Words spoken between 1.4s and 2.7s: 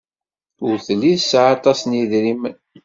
aṭas n yedrimen.